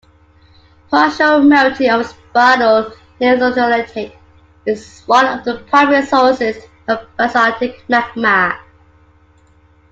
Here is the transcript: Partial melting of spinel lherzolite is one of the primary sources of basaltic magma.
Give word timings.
Partial 0.89 1.41
melting 1.43 1.91
of 1.91 2.07
spinel 2.07 2.91
lherzolite 3.19 4.11
is 4.65 5.01
one 5.05 5.27
of 5.27 5.43
the 5.45 5.59
primary 5.69 6.03
sources 6.03 6.57
of 6.87 7.05
basaltic 7.19 7.87
magma. 7.87 8.57